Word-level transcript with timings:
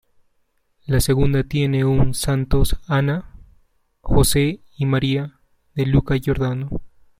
La 0.87 0.99
segunda 0.99 1.43
tiene 1.43 1.85
un 1.85 2.15
"Santos 2.15 2.75
Ana, 2.87 3.35
Jose 3.99 4.63
y 4.75 4.87
María" 4.87 5.39
de 5.75 5.85
Luca 5.85 6.15
Giordano. 6.17 6.71